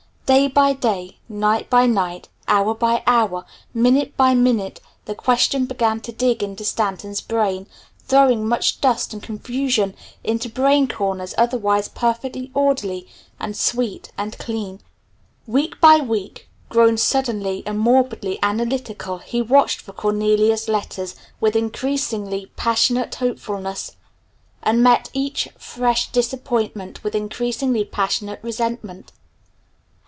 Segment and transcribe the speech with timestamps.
[0.31, 5.99] Day by day, night by night, hour by hour, minute by minute, the question began
[5.99, 7.67] to dig into Stanton's brain,
[8.07, 9.93] throwing much dust and confusion
[10.23, 13.09] into brain corners otherwise perfectly orderly
[13.41, 14.79] and sweet and clean.
[15.47, 22.49] Week by week, grown suddenly and morbidly analytical, he watched for Cornelia's letters with increasingly
[22.55, 23.97] passionate hopefulness,
[24.63, 29.11] and met each fresh disappointment with increasingly passionate resentment.